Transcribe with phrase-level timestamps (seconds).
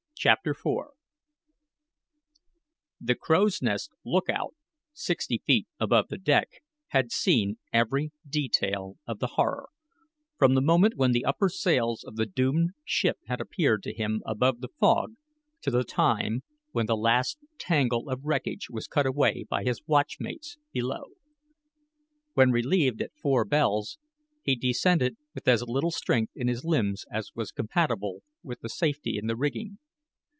[0.17, 0.85] CHAPTER IV
[2.99, 4.53] The crow's nest "lookout,"
[4.93, 6.49] sixty feet above the deck,
[6.89, 9.69] had seen every detail of the horror,
[10.37, 14.21] from the moment when the upper sails of the doomed ship had appeared to him
[14.23, 15.15] above the fog
[15.63, 20.55] to the time when the last tangle of wreckage was cut away by his watchmates
[20.71, 21.05] below.
[22.35, 23.97] When relieved at four bells,
[24.43, 29.25] he descended with as little strength in his limbs as was compatible with safety in
[29.25, 29.79] the rigging.